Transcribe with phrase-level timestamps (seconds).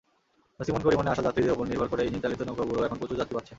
[0.59, 3.49] নছিমন-করিমনে আসা যাত্রীদের ওপর নির্ভর করে ইঞ্জিনচালিত নৌকাগুলোও এখন প্রচুর যাত্রী পাচ্ছে।